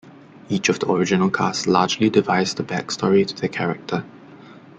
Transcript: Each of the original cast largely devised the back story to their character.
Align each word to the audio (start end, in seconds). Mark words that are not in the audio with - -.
Each 0.49 0.67
of 0.69 0.79
the 0.79 0.91
original 0.91 1.29
cast 1.29 1.67
largely 1.67 2.09
devised 2.09 2.57
the 2.57 2.63
back 2.63 2.89
story 2.89 3.23
to 3.23 3.35
their 3.35 3.49
character. 3.49 4.03